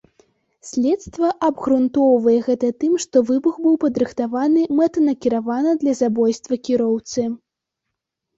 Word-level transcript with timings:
Следства 0.67 1.27
абгрунтоўвае 1.47 2.37
гэта 2.47 2.69
тым, 2.83 2.93
што 3.03 3.21
выбух 3.29 3.59
быў 3.67 3.75
падрыхтаваны 3.85 4.65
мэтанакіравана 4.79 5.77
для 5.85 5.93
забойства 6.01 6.53
кіроўцы. 6.71 7.21